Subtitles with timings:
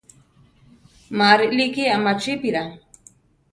[1.17, 2.63] Má rilíki amachípira.